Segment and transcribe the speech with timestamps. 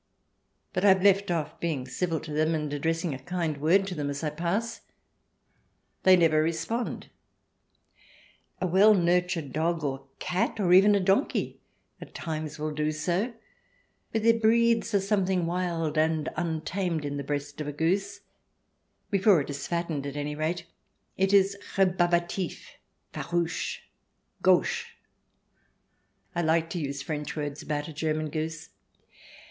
[0.73, 3.93] But I have left off being civil to them and addressing a kind word to
[3.93, 4.81] them as I pass.
[6.01, 7.11] They never respond.
[8.59, 11.59] A well nurtured dog or a cat, or even a donkey,
[12.01, 13.31] at times will do so,
[14.11, 18.21] but there breathes a something wild and untamed in the breast of a goose—
[19.11, 20.65] before it is fattened, at any rate.
[21.15, 22.59] It is rebarbatif,
[23.13, 23.77] farouche^
[24.41, 24.93] gauche.
[26.33, 28.69] (I like to use French words about a German goose.)